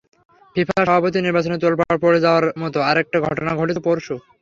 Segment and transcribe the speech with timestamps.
[0.55, 4.15] FIFA সভাপতি নির্বাচনে তোলপাড় পড়ে যাওয়ার মতো আরেকটা ঘটনা ঘটেছে পরশু।